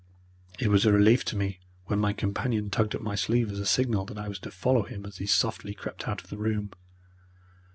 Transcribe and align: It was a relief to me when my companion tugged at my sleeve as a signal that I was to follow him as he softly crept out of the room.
It 0.57 0.69
was 0.69 0.83
a 0.83 0.91
relief 0.91 1.23
to 1.25 1.35
me 1.35 1.59
when 1.85 1.99
my 1.99 2.11
companion 2.11 2.71
tugged 2.71 2.95
at 2.95 3.03
my 3.03 3.13
sleeve 3.13 3.51
as 3.51 3.59
a 3.59 3.67
signal 3.67 4.03
that 4.07 4.17
I 4.17 4.27
was 4.29 4.39
to 4.39 4.49
follow 4.49 4.81
him 4.81 5.05
as 5.05 5.17
he 5.17 5.27
softly 5.27 5.75
crept 5.75 6.07
out 6.07 6.23
of 6.23 6.31
the 6.31 6.39
room. 6.39 6.71